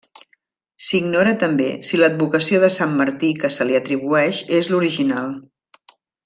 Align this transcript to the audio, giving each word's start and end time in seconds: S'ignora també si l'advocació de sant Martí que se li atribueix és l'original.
S'ignora 0.85 1.33
també 1.43 1.67
si 1.89 1.99
l'advocació 1.99 2.61
de 2.63 2.71
sant 2.77 2.95
Martí 3.03 3.29
que 3.45 3.53
se 3.59 3.69
li 3.71 3.79
atribueix 3.81 4.41
és 4.63 4.71
l'original. 4.73 5.31